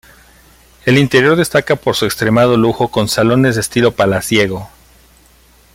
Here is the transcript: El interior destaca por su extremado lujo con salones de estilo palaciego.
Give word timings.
El 0.87 0.97
interior 0.97 1.35
destaca 1.35 1.75
por 1.75 1.95
su 1.95 2.05
extremado 2.05 2.57
lujo 2.57 2.87
con 2.87 3.07
salones 3.07 3.53
de 3.53 3.61
estilo 3.61 3.91
palaciego. 3.95 4.67